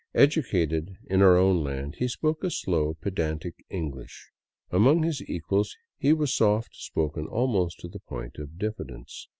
Educated 0.15 0.97
in 1.05 1.21
our 1.21 1.37
own 1.37 1.63
land, 1.63 1.97
he 1.99 2.07
spoke 2.07 2.43
a 2.43 2.49
slow, 2.49 2.95
pedantic 3.01 3.63
Eng 3.69 3.91
lish. 3.91 4.31
Among 4.71 5.03
his 5.03 5.21
equals, 5.29 5.75
he 5.99 6.11
was 6.11 6.33
soft 6.33 6.75
spoken 6.75 7.27
almost 7.27 7.79
to 7.81 7.87
the 7.87 7.99
point 7.99 8.39
of 8.39 8.57
diffidence. 8.57 9.27